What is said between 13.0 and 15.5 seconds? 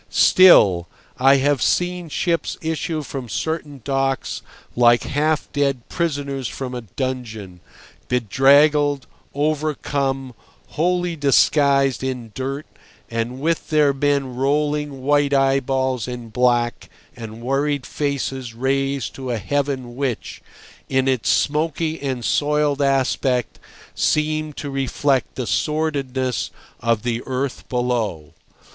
and with their men rolling white